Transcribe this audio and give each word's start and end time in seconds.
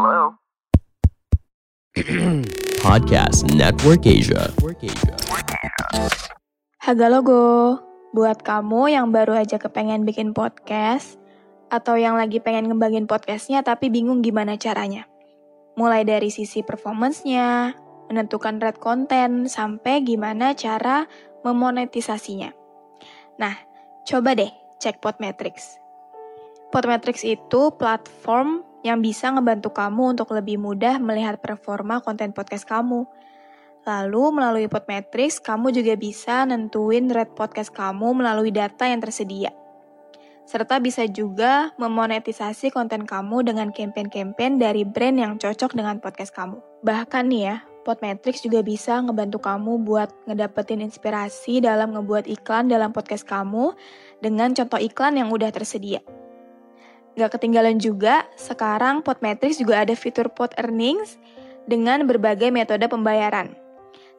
Hello? 0.00 0.32
Podcast 2.88 3.44
Network 3.52 4.08
Asia. 4.08 4.48
Haga 6.80 7.12
logo, 7.12 7.76
buat 8.16 8.40
kamu 8.40 8.96
yang 8.96 9.12
baru 9.12 9.36
aja 9.44 9.60
kepengen 9.60 10.08
bikin 10.08 10.32
podcast, 10.32 11.20
atau 11.68 12.00
yang 12.00 12.16
lagi 12.16 12.40
pengen 12.40 12.72
ngembangin 12.72 13.04
podcastnya 13.04 13.60
tapi 13.60 13.92
bingung 13.92 14.24
gimana 14.24 14.56
caranya. 14.56 15.04
Mulai 15.76 16.08
dari 16.08 16.32
sisi 16.32 16.64
performance-nya, 16.64 17.76
menentukan 18.08 18.56
red 18.56 18.80
content, 18.80 19.52
sampai 19.52 20.00
gimana 20.00 20.56
cara 20.56 21.04
memonetisasinya. 21.44 22.56
Nah, 23.36 23.52
coba 24.08 24.32
deh 24.32 24.48
cek 24.80 25.04
Podmetrics. 25.04 25.76
Podmetrics 26.72 27.20
itu 27.20 27.68
platform 27.76 28.69
yang 28.86 29.04
bisa 29.04 29.28
ngebantu 29.32 29.72
kamu 29.72 30.16
untuk 30.16 30.32
lebih 30.32 30.56
mudah 30.56 30.96
melihat 30.98 31.40
performa 31.40 32.00
konten 32.00 32.32
podcast 32.32 32.64
kamu. 32.64 33.04
Lalu 33.84 34.22
melalui 34.36 34.66
Podmetrics, 34.68 35.40
kamu 35.40 35.72
juga 35.72 35.96
bisa 35.96 36.44
nentuin 36.44 37.08
rate 37.08 37.32
podcast 37.32 37.72
kamu 37.72 38.20
melalui 38.20 38.52
data 38.52 38.84
yang 38.84 39.00
tersedia 39.00 39.52
serta 40.50 40.82
bisa 40.82 41.06
juga 41.06 41.70
memonetisasi 41.78 42.74
konten 42.74 43.06
kamu 43.06 43.46
dengan 43.46 43.70
campaign-campaign 43.70 44.58
dari 44.58 44.82
brand 44.82 45.14
yang 45.14 45.32
cocok 45.38 45.78
dengan 45.78 46.02
podcast 46.02 46.34
kamu. 46.34 46.58
Bahkan 46.82 47.30
nih 47.30 47.42
ya, 47.46 47.56
Podmetrics 47.86 48.42
juga 48.42 48.60
bisa 48.66 48.98
ngebantu 48.98 49.38
kamu 49.38 49.86
buat 49.86 50.10
ngedapetin 50.26 50.82
inspirasi 50.82 51.62
dalam 51.62 51.94
ngebuat 51.94 52.26
iklan 52.26 52.66
dalam 52.66 52.90
podcast 52.90 53.22
kamu 53.24 53.78
dengan 54.18 54.50
contoh 54.52 54.82
iklan 54.82 55.16
yang 55.16 55.30
udah 55.30 55.54
tersedia. 55.54 56.02
Gak 57.18 57.36
ketinggalan 57.38 57.82
juga, 57.82 58.26
sekarang 58.38 59.02
Podmetrics 59.02 59.58
juga 59.58 59.82
ada 59.82 59.94
fitur 59.98 60.30
Pod 60.30 60.54
Earnings 60.54 61.18
dengan 61.66 62.06
berbagai 62.06 62.54
metode 62.54 62.86
pembayaran. 62.86 63.54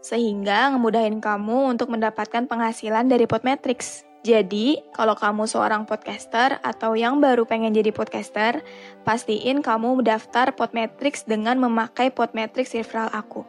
Sehingga 0.02 0.74
ngemudahin 0.74 1.24
kamu 1.24 1.78
untuk 1.78 1.94
mendapatkan 1.94 2.50
penghasilan 2.50 3.08
dari 3.08 3.30
Podmetrics. 3.30 4.04
Jadi, 4.22 4.78
kalau 4.94 5.18
kamu 5.18 5.50
seorang 5.50 5.90
podcaster 5.90 6.62
atau 6.62 6.94
yang 6.94 7.18
baru 7.18 7.42
pengen 7.50 7.74
jadi 7.74 7.90
podcaster, 7.90 8.62
pastiin 9.02 9.66
kamu 9.66 9.98
mendaftar 9.98 10.54
Podmetrics 10.54 11.26
dengan 11.26 11.58
memakai 11.58 12.14
Podmetrics 12.14 12.78
referral 12.78 13.10
aku. 13.10 13.42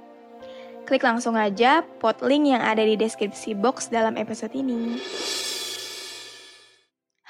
Klik 0.88 1.04
langsung 1.04 1.36
aja 1.36 1.84
pot 2.00 2.18
link 2.24 2.50
yang 2.50 2.64
ada 2.64 2.82
di 2.82 2.96
deskripsi 2.96 3.54
box 3.54 3.92
dalam 3.92 4.16
episode 4.16 4.56
ini. 4.56 4.96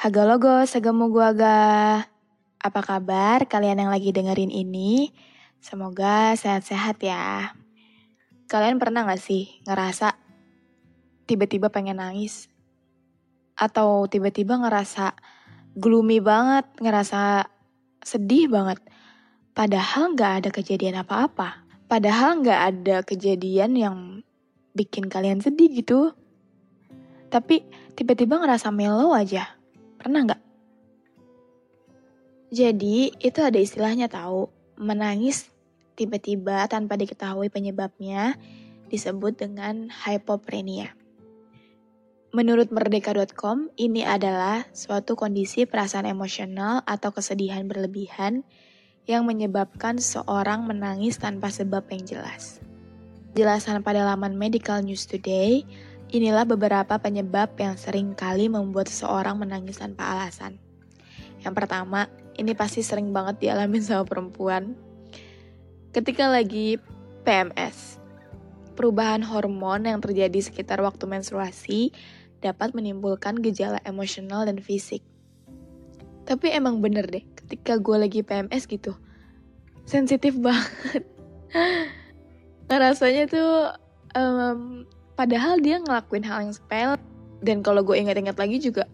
Haga 0.03 0.27
logo, 0.27 0.67
segemu 0.67 1.15
gua 1.15 1.31
aga. 1.31 1.59
Apa 2.59 2.83
kabar 2.83 3.47
kalian 3.47 3.87
yang 3.87 3.91
lagi 3.95 4.11
dengerin 4.11 4.51
ini? 4.51 5.15
Semoga 5.63 6.35
sehat-sehat 6.35 6.99
ya. 7.07 7.55
Kalian 8.51 8.83
pernah 8.83 9.07
gak 9.07 9.23
sih 9.23 9.63
ngerasa 9.63 10.19
tiba-tiba 11.31 11.71
pengen 11.71 12.03
nangis? 12.03 12.51
atau 13.63 14.09
tiba-tiba 14.09 14.59
ngerasa 14.59 15.15
gloomy 15.77 16.19
banget, 16.19 16.67
ngerasa 16.81 17.47
sedih 18.03 18.51
banget. 18.51 18.83
Padahal 19.53 20.17
nggak 20.17 20.33
ada 20.43 20.51
kejadian 20.51 20.99
apa-apa. 21.05 21.63
Padahal 21.87 22.41
nggak 22.41 22.61
ada 22.75 22.97
kejadian 23.05 23.77
yang 23.77 23.97
bikin 24.73 25.07
kalian 25.07 25.39
sedih 25.45 25.71
gitu. 25.71 26.11
Tapi 27.29 27.63
tiba-tiba 27.95 28.41
ngerasa 28.41 28.73
mellow 28.73 29.13
aja. 29.13 29.62
Pernah 30.03 30.21
nggak? 30.27 30.43
Jadi 32.51 33.15
itu 33.23 33.39
ada 33.39 33.57
istilahnya 33.57 34.11
tahu. 34.11 34.51
Menangis 34.83 35.47
tiba-tiba 35.95 36.67
tanpa 36.67 36.99
diketahui 36.99 37.55
penyebabnya 37.55 38.35
disebut 38.91 39.39
dengan 39.39 39.87
hypoprenia. 39.89 40.99
Menurut 42.35 42.73
merdeka.com, 42.73 43.71
ini 43.79 44.03
adalah 44.03 44.65
suatu 44.75 45.15
kondisi 45.15 45.69
perasaan 45.69 46.09
emosional 46.09 46.83
atau 46.83 47.13
kesedihan 47.15 47.69
berlebihan 47.69 48.43
yang 49.05 49.29
menyebabkan 49.29 50.01
seorang 50.01 50.65
menangis 50.65 51.21
tanpa 51.21 51.53
sebab 51.53 51.85
yang 51.93 52.03
jelas. 52.09 52.59
Jelasan 53.37 53.85
pada 53.85 54.05
laman 54.09 54.37
Medical 54.37 54.81
News 54.81 55.05
Today, 55.05 55.65
inilah 56.13 56.45
beberapa 56.45 57.01
penyebab 57.01 57.57
yang 57.57 57.81
sering 57.81 58.13
kali 58.13 58.53
membuat 58.53 58.93
seseorang 58.93 59.41
menangis 59.41 59.81
tanpa 59.81 60.13
alasan. 60.13 60.61
Yang 61.41 61.55
pertama, 61.65 62.07
ini 62.37 62.53
pasti 62.53 62.85
sering 62.85 63.11
banget 63.17 63.41
dialami 63.49 63.81
sama 63.81 64.05
perempuan. 64.05 64.77
Ketika 65.97 66.29
lagi 66.29 66.77
PMS, 67.25 67.97
perubahan 68.77 69.25
hormon 69.25 69.89
yang 69.89 70.05
terjadi 70.05 70.37
sekitar 70.45 70.85
waktu 70.85 71.09
menstruasi 71.09 71.97
dapat 72.45 72.77
menimbulkan 72.77 73.41
gejala 73.41 73.81
emosional 73.89 74.45
dan 74.45 74.61
fisik. 74.61 75.01
Tapi 76.29 76.53
emang 76.53 76.85
bener 76.85 77.09
deh, 77.09 77.25
ketika 77.41 77.81
gue 77.81 77.97
lagi 77.97 78.21
PMS 78.21 78.69
gitu, 78.69 78.95
sensitif 79.89 80.37
banget. 80.45 81.09
Rasanya 82.69 83.25
tuh, 83.29 83.53
um, 84.17 84.87
padahal 85.23 85.63
dia 85.63 85.79
ngelakuin 85.79 86.27
hal 86.27 86.51
yang 86.51 86.55
sepele. 86.55 86.99
Dan 87.43 87.63
kalau 87.63 87.87
gue 87.87 87.95
ingat-ingat 87.95 88.35
lagi 88.39 88.59
juga, 88.59 88.91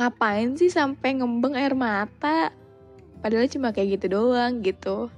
ngapain 0.00 0.56
sih 0.56 0.72
sampai 0.72 1.20
ngembeng 1.20 1.52
air 1.52 1.76
mata? 1.76 2.52
Padahal 3.20 3.48
cuma 3.52 3.76
kayak 3.76 4.00
gitu 4.00 4.16
doang 4.16 4.64
gitu. 4.64 5.12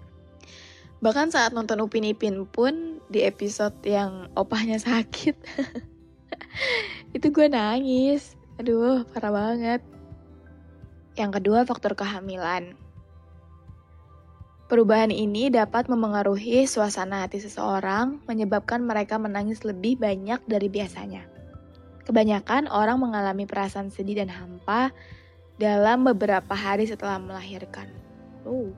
Bahkan 0.98 1.30
saat 1.30 1.54
nonton 1.54 1.78
Upin 1.78 2.06
Ipin 2.06 2.42
pun 2.46 2.98
di 3.06 3.22
episode 3.22 3.74
yang 3.86 4.30
opahnya 4.34 4.82
sakit. 4.82 5.38
itu 7.16 7.26
gue 7.32 7.46
nangis 7.48 8.36
aduh 8.60 9.06
parah 9.14 9.32
banget 9.32 9.80
yang 11.16 11.32
kedua 11.32 11.64
faktor 11.64 11.96
kehamilan 11.96 12.76
Perubahan 14.68 15.08
ini 15.08 15.48
dapat 15.48 15.88
memengaruhi 15.88 16.68
suasana 16.68 17.24
hati 17.24 17.40
seseorang, 17.40 18.20
menyebabkan 18.28 18.84
mereka 18.84 19.16
menangis 19.16 19.64
lebih 19.64 19.96
banyak 19.96 20.44
dari 20.44 20.68
biasanya. 20.68 21.24
Kebanyakan 22.04 22.68
orang 22.68 23.00
mengalami 23.00 23.48
perasaan 23.48 23.88
sedih 23.88 24.20
dan 24.20 24.28
hampa 24.28 24.92
dalam 25.56 26.04
beberapa 26.04 26.52
hari 26.52 26.84
setelah 26.84 27.16
melahirkan. 27.16 27.88
Oh. 28.44 28.68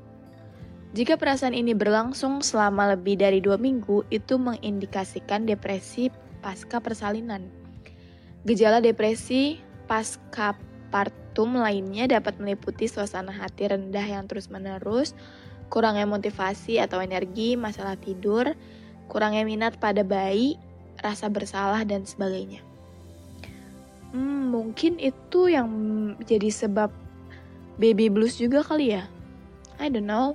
Jika 0.95 1.19
perasaan 1.19 1.59
ini 1.59 1.75
berlangsung 1.75 2.39
selama 2.39 2.95
lebih 2.95 3.19
dari 3.19 3.43
dua 3.43 3.59
minggu, 3.59 4.07
itu 4.15 4.39
mengindikasikan 4.39 5.43
depresi 5.43 6.07
pasca 6.39 6.79
persalinan. 6.79 7.51
Gejala 8.47 8.79
depresi 8.79 9.59
pasca 9.91 10.55
partum 10.95 11.59
lainnya 11.59 12.07
dapat 12.07 12.39
meliputi 12.39 12.87
suasana 12.87 13.35
hati 13.35 13.71
rendah 13.71 14.03
yang 14.03 14.27
terus-menerus, 14.27 15.15
kurangnya 15.71 16.05
motivasi 16.05 16.83
atau 16.83 16.99
energi, 16.99 17.55
masalah 17.55 17.95
tidur, 17.95 18.53
kurangnya 19.07 19.47
minat 19.47 19.79
pada 19.79 20.03
bayi, 20.03 20.59
rasa 20.99 21.31
bersalah, 21.31 21.87
dan 21.87 22.05
sebagainya. 22.05 22.61
Hmm, 24.11 24.51
mungkin 24.51 24.99
itu 24.99 25.47
yang 25.47 25.71
jadi 26.27 26.51
sebab 26.51 26.91
baby 27.79 28.11
blues 28.11 28.37
juga 28.37 28.67
kali 28.67 28.99
ya. 28.99 29.07
I 29.79 29.89
don't 29.89 30.05
know. 30.05 30.35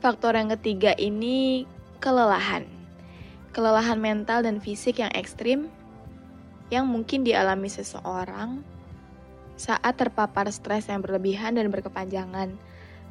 Faktor 0.00 0.32
yang 0.32 0.48
ketiga 0.56 0.96
ini 0.96 1.68
kelelahan. 2.00 2.64
Kelelahan 3.52 4.00
mental 4.00 4.40
dan 4.40 4.58
fisik 4.58 5.04
yang 5.04 5.12
ekstrim 5.12 5.68
yang 6.72 6.88
mungkin 6.88 7.26
dialami 7.26 7.68
seseorang 7.68 8.64
saat 9.60 10.00
terpapar 10.00 10.48
stres 10.48 10.88
yang 10.88 11.04
berlebihan 11.04 11.52
dan 11.60 11.68
berkepanjangan. 11.68 12.56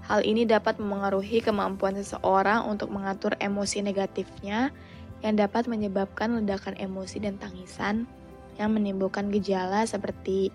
Hal 0.09 0.25
ini 0.25 0.41
dapat 0.41 0.81
memengaruhi 0.81 1.37
kemampuan 1.45 1.93
seseorang 1.93 2.65
untuk 2.65 2.89
mengatur 2.89 3.37
emosi 3.37 3.85
negatifnya 3.85 4.73
yang 5.21 5.37
dapat 5.37 5.69
menyebabkan 5.69 6.33
ledakan 6.41 6.73
emosi 6.81 7.21
dan 7.21 7.37
tangisan 7.37 8.09
yang 8.57 8.73
menimbulkan 8.73 9.29
gejala 9.29 9.85
seperti 9.85 10.49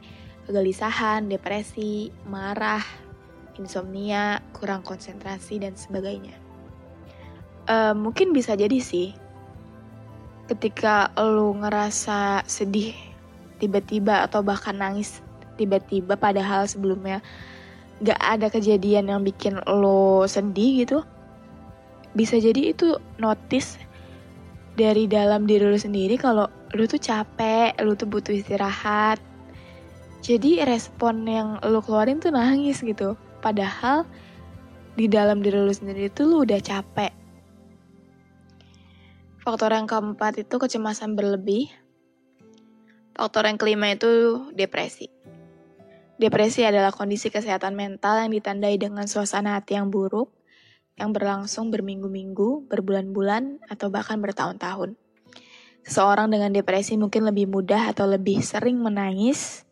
kegelisahan, 0.51 1.31
depresi, 1.31 2.11
marah, 2.27 2.83
insomnia, 3.55 4.43
kurang 4.51 4.83
konsentrasi, 4.83 5.63
dan 5.63 5.79
sebagainya. 5.79 6.35
Uh, 7.71 7.95
mungkin 7.95 8.35
bisa 8.35 8.59
jadi 8.59 8.77
sih, 8.83 9.15
ketika 10.51 11.15
lu 11.17 11.57
ngerasa 11.63 12.45
sedih 12.45 12.93
tiba-tiba 13.57 14.27
atau 14.27 14.45
bahkan 14.45 14.77
nangis 14.77 15.25
tiba-tiba 15.57 16.19
padahal 16.19 16.69
sebelumnya 16.69 17.25
gak 18.03 18.19
ada 18.19 18.51
kejadian 18.51 19.07
yang 19.13 19.23
bikin 19.23 19.61
lo 19.69 20.27
sedih 20.27 20.83
gitu, 20.83 20.99
bisa 22.19 22.41
jadi 22.41 22.75
itu 22.75 22.99
notice 23.23 23.79
dari 24.75 25.07
dalam 25.07 25.47
diri 25.47 25.71
lo 25.71 25.79
sendiri 25.79 26.19
kalau 26.19 26.51
lo 26.75 26.85
tuh 26.91 26.99
capek, 26.99 27.79
lo 27.87 27.95
tuh 27.95 28.11
butuh 28.11 28.35
istirahat, 28.35 29.23
jadi 30.25 30.65
respon 30.65 31.29
yang 31.29 31.61
lo 31.61 31.85
keluarin 31.85 32.17
tuh 32.17 32.33
nangis 32.33 32.81
gitu. 32.81 33.13
Padahal 33.45 34.09
di 34.97 35.05
dalam 35.05 35.45
diri 35.45 35.61
lo 35.61 35.69
sendiri 35.69 36.09
itu 36.09 36.25
lo 36.25 36.49
udah 36.49 36.57
capek. 36.65 37.13
Faktor 39.45 39.77
yang 39.77 39.85
keempat 39.85 40.41
itu 40.41 40.57
kecemasan 40.57 41.13
berlebih. 41.13 41.69
Faktor 43.13 43.45
yang 43.45 43.61
kelima 43.61 43.93
itu 43.93 44.41
depresi. 44.57 45.13
Depresi 46.15 46.63
adalah 46.63 46.95
kondisi 46.95 47.29
kesehatan 47.29 47.75
mental 47.75 48.23
yang 48.23 48.31
ditandai 48.31 48.79
dengan 48.79 49.05
suasana 49.11 49.59
hati 49.59 49.75
yang 49.75 49.91
buruk, 49.91 50.31
yang 50.95 51.11
berlangsung 51.11 51.75
berminggu-minggu, 51.75 52.71
berbulan-bulan, 52.71 53.67
atau 53.67 53.91
bahkan 53.91 54.23
bertahun-tahun. 54.23 54.95
Seseorang 55.85 56.31
dengan 56.31 56.55
depresi 56.55 56.95
mungkin 56.97 57.27
lebih 57.27 57.51
mudah 57.51 57.91
atau 57.91 58.07
lebih 58.07 58.41
sering 58.41 58.79
menangis, 58.79 59.65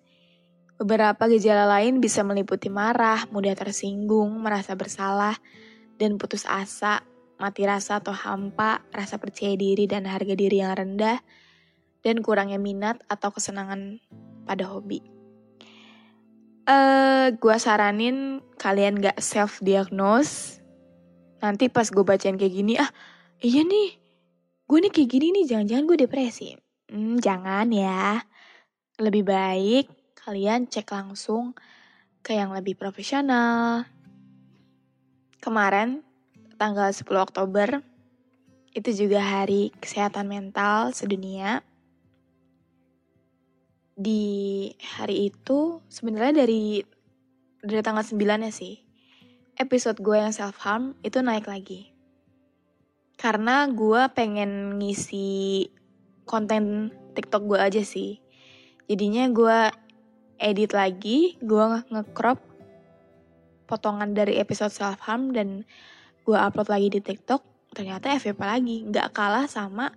Beberapa 0.82 1.30
gejala 1.30 1.78
lain 1.78 2.02
bisa 2.02 2.26
meliputi 2.26 2.66
marah, 2.66 3.30
mudah 3.30 3.54
tersinggung, 3.54 4.42
merasa 4.42 4.74
bersalah, 4.74 5.38
dan 5.94 6.18
putus 6.18 6.42
asa, 6.42 7.06
mati 7.38 7.62
rasa 7.62 8.02
atau 8.02 8.10
hampa, 8.10 8.82
rasa 8.90 9.14
percaya 9.22 9.54
diri 9.54 9.86
dan 9.86 10.10
harga 10.10 10.34
diri 10.34 10.58
yang 10.58 10.74
rendah, 10.74 11.22
dan 12.02 12.18
kurangnya 12.18 12.58
minat 12.58 12.98
atau 13.06 13.30
kesenangan 13.30 14.02
pada 14.42 14.74
hobi. 14.74 15.11
Uh, 16.62 17.34
gua 17.42 17.58
saranin 17.58 18.38
kalian 18.54 19.02
gak 19.02 19.18
self-diagnose. 19.18 20.62
Nanti 21.42 21.66
pas 21.66 21.90
gue 21.90 22.06
bacain 22.06 22.38
kayak 22.38 22.54
gini, 22.54 22.78
ah 22.78 22.86
iya 23.42 23.66
nih, 23.66 23.98
gue 24.70 24.78
nih 24.78 24.92
kayak 24.94 25.10
gini 25.10 25.26
nih, 25.34 25.44
jangan-jangan 25.50 25.84
gue 25.90 25.98
depresi. 26.06 26.54
Hmm, 26.86 27.18
jangan 27.18 27.66
ya. 27.74 28.22
Lebih 29.02 29.26
baik 29.26 29.86
kalian 30.22 30.70
cek 30.70 30.86
langsung 30.94 31.58
ke 32.22 32.38
yang 32.38 32.54
lebih 32.54 32.78
profesional. 32.78 33.82
Kemarin, 35.42 36.06
tanggal 36.54 36.94
10 36.94 37.26
Oktober, 37.26 37.82
itu 38.70 38.90
juga 38.94 39.18
hari 39.18 39.74
kesehatan 39.82 40.30
mental 40.30 40.94
sedunia. 40.94 41.66
Di 43.92 44.72
hari 44.98 45.28
itu, 45.28 45.84
sebenarnya 45.92 46.44
dari 46.44 46.80
dari 47.62 47.82
tanggal 47.84 48.02
9 48.02 48.18
ya 48.18 48.52
sih, 48.52 48.80
episode 49.60 50.00
gue 50.02 50.16
yang 50.18 50.34
self-harm 50.34 50.98
itu 51.04 51.22
naik 51.22 51.46
lagi. 51.46 51.92
Karena 53.20 53.70
gue 53.70 54.02
pengen 54.16 54.82
ngisi 54.82 55.70
konten 56.26 56.90
TikTok 57.14 57.46
gue 57.46 57.58
aja 57.60 57.82
sih. 57.84 58.18
Jadinya 58.90 59.30
gue 59.30 59.58
edit 60.42 60.74
lagi, 60.74 61.38
gue 61.38 61.64
nge-crop 61.92 62.42
potongan 63.70 64.12
dari 64.12 64.36
episode 64.42 64.74
self 64.74 64.98
harm 65.06 65.30
dan 65.30 65.62
gue 66.26 66.36
upload 66.36 66.68
lagi 66.68 66.88
di 66.98 67.00
TikTok. 67.00 67.40
Ternyata 67.72 68.18
FYP 68.18 68.40
lagi, 68.42 68.76
nggak 68.84 69.14
kalah 69.14 69.46
sama 69.48 69.94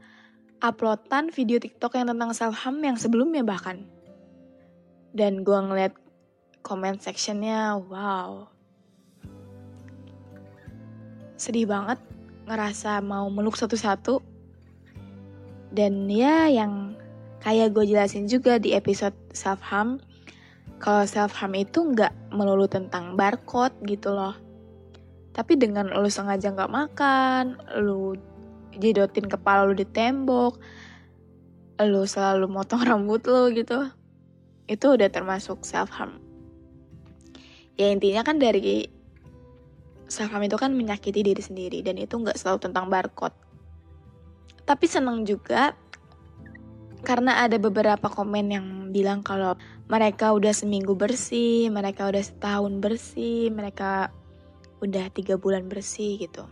uploadan 0.64 1.32
video 1.32 1.60
TikTok 1.60 1.98
yang 2.00 2.08
tentang 2.12 2.32
self 2.32 2.56
harm 2.56 2.80
yang 2.84 2.96
sebelumnya 2.96 3.44
bahkan. 3.44 3.88
Dan 5.16 5.48
gue 5.48 5.56
ngeliat 5.56 5.96
comment 6.66 7.00
sectionnya, 7.00 7.80
wow. 7.80 8.52
Sedih 11.36 11.68
banget, 11.68 12.00
ngerasa 12.48 13.00
mau 13.00 13.28
meluk 13.32 13.56
satu-satu. 13.56 14.20
Dan 15.76 16.08
ya 16.08 16.48
yang 16.48 16.96
kayak 17.44 17.76
gue 17.76 17.86
jelasin 17.86 18.26
juga 18.26 18.58
di 18.58 18.74
episode 18.74 19.16
self 19.36 19.60
harm, 19.62 20.00
kalau 20.80 21.04
self 21.08 21.32
harm 21.36 21.56
itu 21.56 21.84
nggak 21.84 22.12
melulu 22.32 22.68
tentang 22.68 23.16
barcode 23.16 23.76
gitu 23.88 24.12
loh. 24.12 24.36
Tapi 25.36 25.60
dengan 25.60 25.92
lu 25.92 26.08
sengaja 26.08 26.52
nggak 26.56 26.72
makan, 26.72 27.60
lu 27.84 28.16
jidotin 28.80 29.28
kepala 29.28 29.68
lu 29.68 29.74
di 29.74 29.88
tembok, 29.88 30.60
lu 31.84 32.04
selalu 32.08 32.48
motong 32.48 32.84
rambut 32.90 33.24
lu 33.28 33.52
gitu, 33.52 33.90
itu 34.70 34.86
udah 34.86 35.10
termasuk 35.12 35.64
self 35.64 35.92
harm. 35.94 36.20
Ya 37.76 37.92
intinya 37.92 38.24
kan 38.24 38.40
dari 38.40 38.88
self 40.08 40.32
harm 40.32 40.48
itu 40.48 40.56
kan 40.56 40.72
menyakiti 40.72 41.26
diri 41.26 41.44
sendiri 41.44 41.84
dan 41.84 42.00
itu 42.00 42.16
nggak 42.16 42.40
selalu 42.40 42.60
tentang 42.72 42.88
barcode. 42.88 43.36
Tapi 44.66 44.86
seneng 44.90 45.28
juga 45.28 45.78
karena 47.06 47.46
ada 47.46 47.62
beberapa 47.62 48.10
komen 48.10 48.46
yang 48.50 48.68
bilang 48.90 49.22
kalau 49.22 49.54
mereka 49.86 50.34
udah 50.34 50.50
seminggu 50.50 50.98
bersih, 50.98 51.70
mereka 51.70 52.10
udah 52.10 52.24
setahun 52.26 52.82
bersih, 52.82 53.54
mereka 53.54 54.10
udah 54.82 55.06
tiga 55.14 55.38
bulan 55.38 55.70
bersih 55.70 56.18
gitu. 56.18 56.50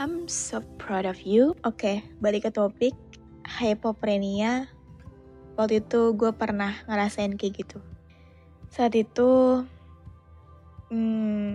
I'm 0.00 0.32
so 0.32 0.64
proud 0.80 1.04
of 1.04 1.28
you. 1.28 1.52
Oke, 1.60 1.84
okay, 1.84 1.96
balik 2.24 2.48
ke 2.48 2.50
topik 2.56 2.96
hypoprenia. 3.44 4.64
Waktu 5.60 5.84
itu 5.84 6.16
gue 6.16 6.32
pernah 6.32 6.72
ngerasain 6.88 7.36
kayak 7.36 7.60
gitu. 7.60 7.84
Saat 8.72 8.96
itu, 8.96 9.60
hmm, 10.88 11.52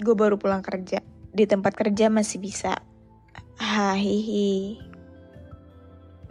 gue 0.00 0.14
baru 0.16 0.40
pulang 0.40 0.64
kerja. 0.64 1.04
Di 1.36 1.44
tempat 1.44 1.76
kerja 1.76 2.08
masih 2.08 2.40
bisa 2.40 2.80
hahihi 3.60 4.80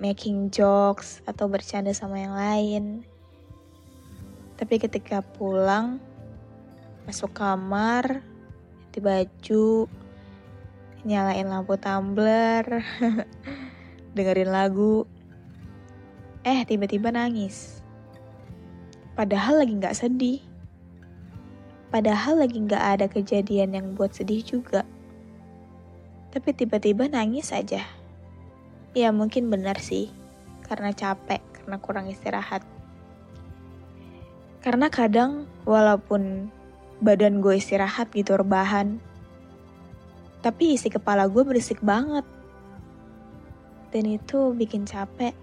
making 0.02 0.50
jokes 0.50 1.22
atau 1.30 1.46
bercanda 1.46 1.94
sama 1.94 2.26
yang 2.26 2.34
lain. 2.34 3.06
Tapi 4.58 4.82
ketika 4.82 5.22
pulang, 5.22 6.02
masuk 7.06 7.38
kamar, 7.38 8.26
ganti 8.90 9.06
baju, 9.06 9.86
nyalain 11.08 11.48
lampu 11.48 11.80
tumbler, 11.80 12.84
dengerin 14.16 14.52
lagu, 14.52 15.08
eh 16.44 16.64
tiba-tiba 16.68 17.12
nangis. 17.12 17.80
Padahal 19.16 19.64
lagi 19.64 19.76
gak 19.76 20.00
sedih. 20.00 20.40
Padahal 21.92 22.40
lagi 22.40 22.64
gak 22.64 23.00
ada 23.00 23.06
kejadian 23.12 23.76
yang 23.76 23.88
buat 23.96 24.16
sedih 24.16 24.40
juga. 24.46 24.88
Tapi 26.30 26.54
tiba-tiba 26.54 27.10
nangis 27.10 27.52
aja. 27.52 27.84
Ya 28.94 29.10
mungkin 29.12 29.52
benar 29.52 29.82
sih, 29.82 30.14
karena 30.66 30.94
capek, 30.94 31.42
karena 31.54 31.78
kurang 31.82 32.08
istirahat. 32.08 32.62
Karena 34.60 34.92
kadang 34.92 35.48
walaupun 35.64 36.52
badan 37.00 37.40
gue 37.40 37.58
istirahat 37.58 38.12
gitu 38.12 38.36
rebahan, 38.36 39.02
tapi 40.40 40.80
isi 40.80 40.88
kepala 40.88 41.28
gue 41.28 41.44
berisik 41.44 41.84
banget. 41.84 42.24
Dan 43.90 44.06
itu 44.06 44.54
bikin 44.54 44.86
capek, 44.86 45.34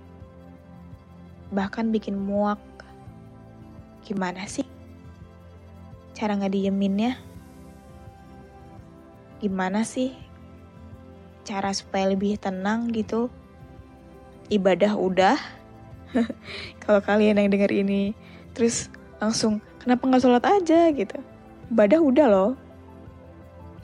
bahkan 1.50 1.90
bikin 1.90 2.14
muak. 2.16 2.62
Gimana 4.06 4.46
sih? 4.46 4.64
Cara 6.14 6.38
ngedieminnya? 6.38 7.18
Gimana 9.42 9.82
sih? 9.82 10.14
Cara 11.42 11.74
supaya 11.74 12.08
lebih 12.08 12.38
tenang 12.38 12.88
gitu? 12.94 13.28
Ibadah 14.48 14.94
udah? 14.94 15.36
Kalau 16.86 17.02
kalian 17.02 17.42
yang 17.42 17.50
denger 17.50 17.74
ini 17.74 18.14
terus 18.54 18.88
langsung 19.18 19.58
kenapa 19.82 20.06
nggak 20.06 20.22
sholat 20.22 20.44
aja? 20.46 20.88
gitu. 20.94 21.18
Ibadah 21.74 21.98
udah 21.98 22.26
loh 22.30 22.52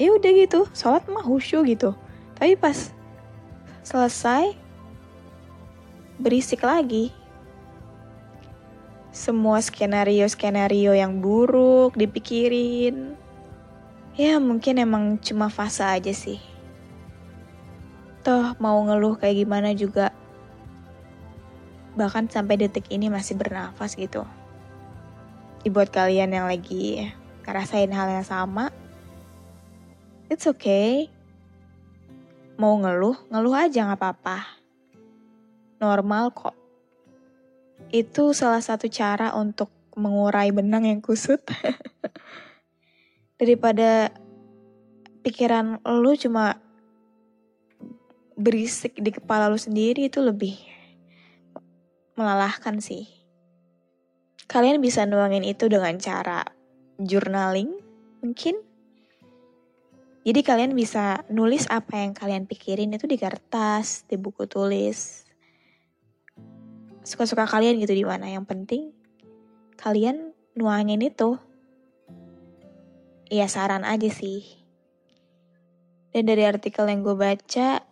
ya 0.03 0.11
udah 0.11 0.31
gitu 0.35 0.67
sholat 0.75 1.07
mah 1.07 1.23
khusyuk 1.23 1.71
gitu 1.71 1.95
tapi 2.35 2.59
pas 2.59 2.91
selesai 3.87 4.59
berisik 6.19 6.67
lagi 6.67 7.15
semua 9.15 9.63
skenario-skenario 9.63 10.99
yang 10.99 11.23
buruk 11.23 11.95
dipikirin 11.95 13.15
ya 14.19 14.43
mungkin 14.43 14.83
emang 14.83 15.23
cuma 15.23 15.47
fase 15.47 15.87
aja 15.87 16.11
sih 16.11 16.43
Toh 18.23 18.55
mau 18.63 18.79
ngeluh 18.87 19.19
kayak 19.19 19.43
gimana 19.43 19.75
juga. 19.75 20.15
Bahkan 21.99 22.31
sampai 22.31 22.55
detik 22.55 22.87
ini 22.95 23.11
masih 23.11 23.35
bernafas 23.35 23.99
gitu. 23.99 24.23
Buat 25.67 25.91
kalian 25.91 26.31
yang 26.31 26.47
lagi 26.47 27.11
ngerasain 27.43 27.91
hal 27.91 28.07
yang 28.15 28.27
sama, 28.27 28.71
it's 30.33 30.49
okay. 30.49 31.13
Mau 32.57 32.81
ngeluh, 32.81 33.21
ngeluh 33.29 33.53
aja 33.53 33.85
gak 33.93 34.01
apa-apa. 34.01 34.39
Normal 35.77 36.33
kok. 36.33 36.57
Itu 37.93 38.33
salah 38.33 38.65
satu 38.65 38.89
cara 38.89 39.37
untuk 39.37 39.69
mengurai 39.93 40.49
benang 40.49 40.89
yang 40.89 41.05
kusut. 41.05 41.45
Daripada 43.41 44.09
pikiran 45.21 45.85
lu 45.85 46.17
cuma 46.17 46.57
berisik 48.41 48.97
di 48.97 49.13
kepala 49.13 49.53
lu 49.53 49.61
sendiri 49.61 50.09
itu 50.09 50.25
lebih 50.25 50.57
melelahkan 52.17 52.81
sih. 52.81 53.05
Kalian 54.49 54.81
bisa 54.81 55.05
nuangin 55.05 55.45
itu 55.45 55.69
dengan 55.69 56.01
cara 56.01 56.41
journaling 56.97 57.77
mungkin. 58.25 58.72
Jadi 60.23 60.41
kalian 60.47 60.79
bisa 60.79 61.27
nulis 61.35 61.67
apa 61.67 61.99
yang 61.99 62.15
kalian 62.15 62.47
pikirin 62.47 62.95
itu 62.95 63.11
di 63.11 63.19
kertas, 63.19 64.07
di 64.07 64.15
buku 64.15 64.47
tulis. 64.47 65.27
Suka-suka 67.03 67.43
kalian 67.51 67.83
gitu 67.83 67.91
di 67.91 68.07
mana. 68.07 68.31
Yang 68.31 68.47
penting 68.47 68.83
kalian 69.75 70.31
nuangin 70.55 71.03
itu. 71.03 71.43
Iya 73.27 73.51
saran 73.51 73.83
aja 73.83 74.07
sih. 74.15 74.47
Dan 76.15 76.31
dari 76.31 76.47
artikel 76.47 76.87
yang 76.87 77.03
gue 77.03 77.19
baca, 77.19 77.83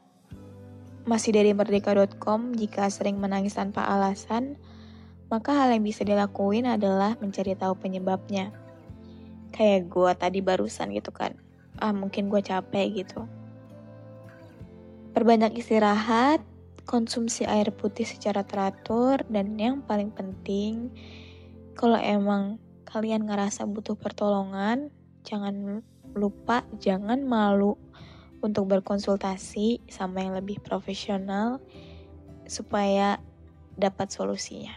masih 1.08 1.34
dari 1.34 1.50
merdeka.com, 1.50 2.54
jika 2.54 2.86
sering 2.92 3.18
menangis 3.18 3.58
tanpa 3.58 3.88
alasan, 3.90 4.60
maka 5.32 5.56
hal 5.56 5.74
yang 5.74 5.82
bisa 5.82 6.06
dilakuin 6.06 6.68
adalah 6.68 7.18
mencari 7.18 7.58
tahu 7.58 7.74
penyebabnya. 7.74 8.54
Kayak 9.50 9.90
gue 9.90 10.12
tadi 10.14 10.38
barusan 10.44 10.94
gitu 10.94 11.10
kan. 11.10 11.49
Ah 11.80 11.96
mungkin 11.96 12.28
gue 12.28 12.44
capek 12.44 13.04
gitu. 13.04 13.24
Perbanyak 15.10 15.58
istirahat, 15.58 16.44
konsumsi 16.86 17.42
air 17.48 17.74
putih 17.74 18.06
secara 18.06 18.46
teratur, 18.46 19.24
dan 19.26 19.58
yang 19.58 19.82
paling 19.82 20.14
penting, 20.14 20.92
kalau 21.74 21.98
emang 21.98 22.60
kalian 22.86 23.26
ngerasa 23.26 23.66
butuh 23.66 23.98
pertolongan, 23.98 24.92
jangan 25.26 25.82
lupa, 26.14 26.62
jangan 26.78 27.26
malu 27.26 27.74
untuk 28.40 28.70
berkonsultasi 28.70 29.84
sama 29.90 30.24
yang 30.24 30.34
lebih 30.38 30.62
profesional 30.62 31.60
supaya 32.48 33.20
dapat 33.78 34.10
solusinya. 34.10 34.74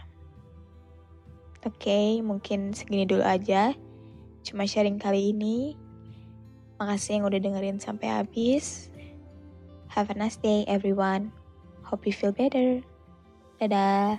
Oke, 1.63 1.87
okay, 1.87 2.07
mungkin 2.19 2.75
segini 2.75 3.07
dulu 3.07 3.23
aja. 3.23 3.71
Cuma 4.43 4.67
sharing 4.67 4.99
kali 4.99 5.31
ini. 5.31 5.79
Makasih 6.81 7.21
yang 7.21 7.25
udah 7.29 7.39
dengerin 7.39 7.77
sampai 7.77 8.09
habis. 8.09 8.89
Have 9.93 10.09
a 10.09 10.17
nice 10.17 10.37
day 10.37 10.65
everyone. 10.65 11.29
Hope 11.85 12.09
you 12.09 12.13
feel 12.15 12.33
better. 12.33 12.81
Dadah. 13.61 14.17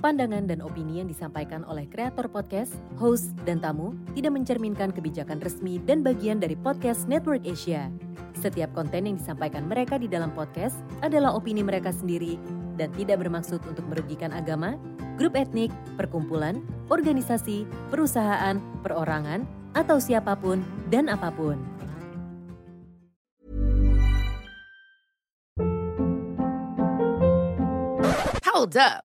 Pandangan 0.00 0.48
dan 0.48 0.64
opini 0.64 1.04
yang 1.04 1.12
disampaikan 1.12 1.60
oleh 1.68 1.84
kreator 1.84 2.24
podcast, 2.24 2.72
host, 2.96 3.36
dan 3.44 3.60
tamu 3.60 3.92
tidak 4.16 4.32
mencerminkan 4.32 4.96
kebijakan 4.96 5.44
resmi 5.44 5.76
dan 5.84 6.00
bagian 6.00 6.40
dari 6.40 6.56
podcast 6.56 7.04
Network 7.04 7.44
Asia. 7.44 7.92
Setiap 8.40 8.72
konten 8.72 9.04
yang 9.04 9.20
disampaikan 9.20 9.68
mereka 9.68 10.00
di 10.00 10.08
dalam 10.08 10.32
podcast 10.32 10.80
adalah 11.04 11.36
opini 11.36 11.60
mereka 11.60 11.92
sendiri 11.92 12.40
dan 12.80 12.88
tidak 12.96 13.20
bermaksud 13.20 13.60
untuk 13.68 13.84
merugikan 13.92 14.32
agama, 14.32 14.80
grup 15.20 15.36
etnik, 15.36 15.68
perkumpulan, 16.00 16.64
organisasi, 16.88 17.68
perusahaan, 17.92 18.56
perorangan, 18.80 19.44
atau 19.76 20.00
siapa 20.00 20.32
pun 20.40 20.64
dan 20.88 21.12
apa 21.12 21.28
pun. 21.28 21.60
Hold 28.48 28.80
up. 28.80 29.09